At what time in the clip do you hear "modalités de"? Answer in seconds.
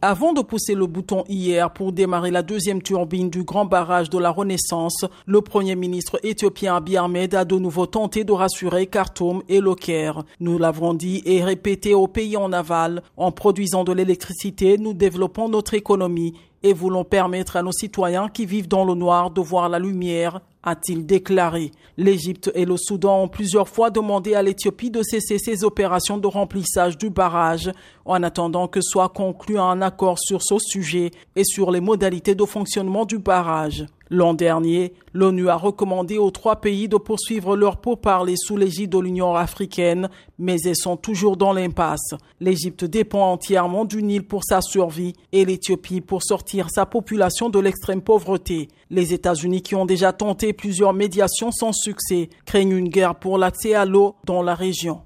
31.80-32.44